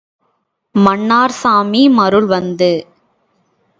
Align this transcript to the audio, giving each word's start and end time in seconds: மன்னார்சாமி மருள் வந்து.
மன்னார்சாமி 0.75 1.89
மருள் 1.89 2.25
வந்து. 2.25 2.71